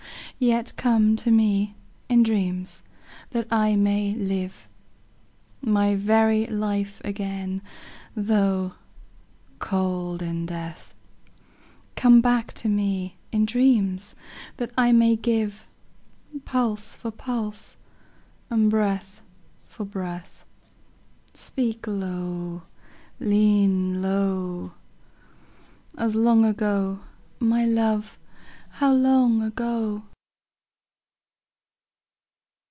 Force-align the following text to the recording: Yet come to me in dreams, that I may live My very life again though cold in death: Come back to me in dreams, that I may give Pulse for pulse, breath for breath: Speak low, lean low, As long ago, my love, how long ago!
Yet 0.43 0.73
come 0.75 1.15
to 1.17 1.29
me 1.29 1.75
in 2.09 2.23
dreams, 2.23 2.81
that 3.29 3.45
I 3.51 3.75
may 3.75 4.15
live 4.15 4.67
My 5.61 5.93
very 5.93 6.47
life 6.47 6.99
again 7.05 7.61
though 8.15 8.73
cold 9.59 10.23
in 10.23 10.47
death: 10.47 10.95
Come 11.95 12.21
back 12.21 12.53
to 12.53 12.67
me 12.67 13.17
in 13.31 13.45
dreams, 13.45 14.15
that 14.57 14.71
I 14.75 14.91
may 14.91 15.15
give 15.15 15.67
Pulse 16.43 16.95
for 16.95 17.11
pulse, 17.11 17.77
breath 18.49 19.21
for 19.67 19.85
breath: 19.85 20.43
Speak 21.35 21.85
low, 21.85 22.63
lean 23.19 24.01
low, 24.01 24.71
As 25.99 26.15
long 26.15 26.43
ago, 26.45 27.01
my 27.39 27.63
love, 27.63 28.17
how 28.69 28.91
long 28.91 29.43
ago! 29.43 30.01